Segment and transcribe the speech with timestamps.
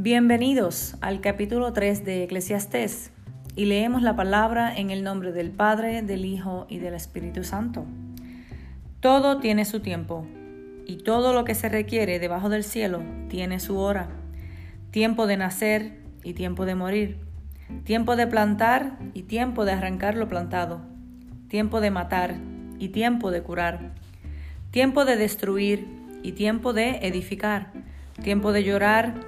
[0.00, 3.10] Bienvenidos al capítulo 3 de Eclesiastés
[3.56, 7.84] y leemos la palabra en el nombre del Padre, del Hijo y del Espíritu Santo.
[9.00, 10.24] Todo tiene su tiempo
[10.86, 14.08] y todo lo que se requiere debajo del cielo tiene su hora.
[14.92, 17.18] Tiempo de nacer y tiempo de morir.
[17.82, 20.80] Tiempo de plantar y tiempo de arrancar lo plantado.
[21.48, 22.36] Tiempo de matar
[22.78, 23.94] y tiempo de curar.
[24.70, 25.88] Tiempo de destruir
[26.22, 27.72] y tiempo de edificar.
[28.22, 29.27] Tiempo de llorar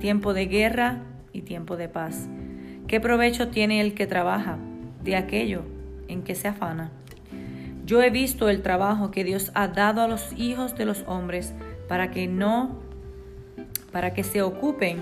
[0.00, 1.02] tiempo de guerra
[1.32, 2.28] y tiempo de paz.
[2.86, 4.58] ¿Qué provecho tiene el que trabaja
[5.02, 5.62] de aquello
[6.08, 6.90] en que se afana?
[7.84, 11.54] Yo he visto el trabajo que Dios ha dado a los hijos de los hombres
[11.88, 12.78] para que no,
[13.90, 14.98] para que se ocupen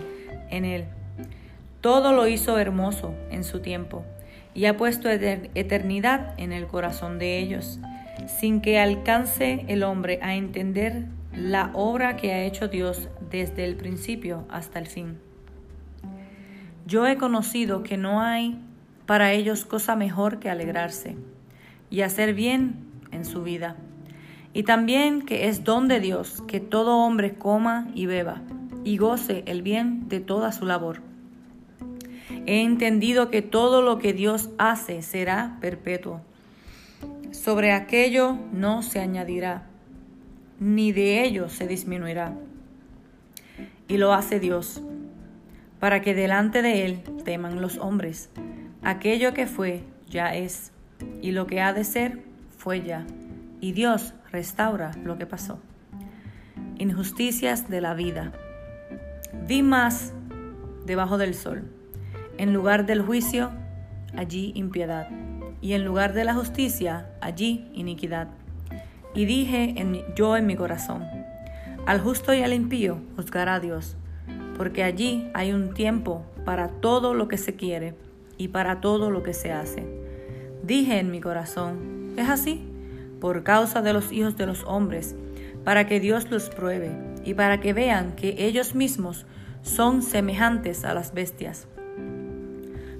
[0.50, 0.84] en él.
[1.80, 4.04] Todo lo hizo hermoso en su tiempo
[4.54, 7.78] y ha puesto eternidad en el corazón de ellos,
[8.26, 13.76] sin que alcance el hombre a entender la obra que ha hecho Dios desde el
[13.76, 15.18] principio hasta el fin.
[16.86, 18.58] Yo he conocido que no hay
[19.06, 21.16] para ellos cosa mejor que alegrarse
[21.90, 22.76] y hacer bien
[23.12, 23.76] en su vida,
[24.52, 28.42] y también que es don de Dios que todo hombre coma y beba
[28.84, 31.02] y goce el bien de toda su labor.
[32.46, 36.20] He entendido que todo lo que Dios hace será perpetuo.
[37.30, 39.70] Sobre aquello no se añadirá
[40.60, 42.34] ni de ellos se disminuirá.
[43.90, 44.80] Y lo hace Dios,
[45.80, 48.30] para que delante de Él teman los hombres.
[48.84, 50.70] Aquello que fue, ya es,
[51.20, 52.22] y lo que ha de ser,
[52.56, 53.04] fue ya.
[53.60, 55.58] Y Dios restaura lo que pasó.
[56.78, 58.30] Injusticias de la vida.
[59.48, 60.12] Vi más
[60.86, 61.64] debajo del sol.
[62.38, 63.50] En lugar del juicio,
[64.16, 65.08] allí impiedad.
[65.60, 68.28] Y en lugar de la justicia, allí iniquidad.
[69.16, 71.19] Y dije en, yo en mi corazón,
[71.86, 73.96] al justo y al impío juzgará Dios,
[74.56, 77.94] porque allí hay un tiempo para todo lo que se quiere
[78.36, 79.86] y para todo lo que se hace.
[80.62, 82.64] Dije en mi corazón, es así,
[83.20, 85.14] por causa de los hijos de los hombres,
[85.64, 86.90] para que Dios los pruebe
[87.24, 89.26] y para que vean que ellos mismos
[89.62, 91.66] son semejantes a las bestias.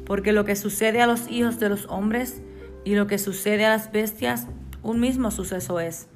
[0.04, 2.42] Porque lo que sucede a los hijos de los hombres
[2.84, 4.46] y lo que sucede a las bestias
[4.82, 6.08] un mismo suceso es,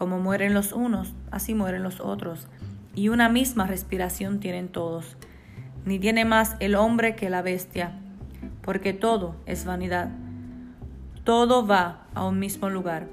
[0.00, 2.48] como mueren los unos, así mueren los otros,
[2.94, 5.18] y una misma respiración tienen todos.
[5.84, 7.92] Ni tiene más el hombre que la bestia,
[8.62, 10.08] porque todo es vanidad.
[11.22, 13.08] Todo va a un mismo lugar,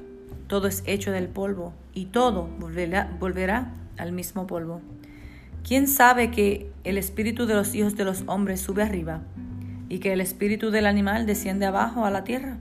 [0.47, 4.79] todo es hecho del polvo, y todo volverá, al mismo polvo.
[5.67, 9.23] ¿Quién sabe que el espíritu de los hijos de los hombres sube arriba,
[9.89, 12.59] y que el espíritu del animal desciende abajo a la tierra?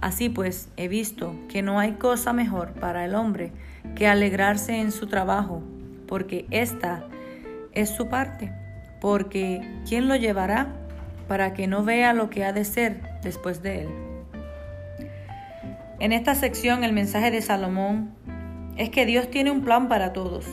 [0.00, 3.52] Así pues, he visto que no hay cosa mejor para el hombre
[3.94, 5.62] que alegrarse en su trabajo,
[6.06, 7.04] porque esta
[7.72, 8.52] es su parte,
[9.00, 10.68] porque ¿quién lo llevará
[11.28, 13.88] para que no vea lo que ha de ser después de él?
[15.98, 18.10] En esta sección el mensaje de Salomón
[18.76, 20.44] es que Dios tiene un plan para todos,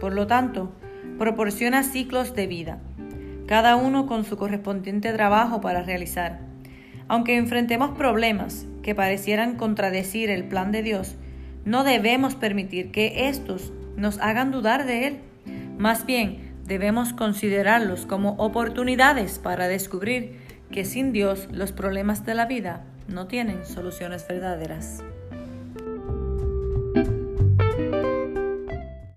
[0.00, 0.70] por lo tanto,
[1.18, 2.78] proporciona ciclos de vida,
[3.46, 6.40] cada uno con su correspondiente trabajo para realizar.
[7.08, 11.16] Aunque enfrentemos problemas que parecieran contradecir el plan de Dios,
[11.64, 15.20] no debemos permitir que estos nos hagan dudar de Él.
[15.78, 20.38] Más bien, debemos considerarlos como oportunidades para descubrir
[20.70, 25.04] que sin Dios los problemas de la vida no tienen soluciones verdaderas.